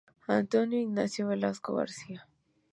Antonio 0.27 0.79
Ignacio 0.81 1.27
Velasco 1.27 1.75
García. 1.75 2.27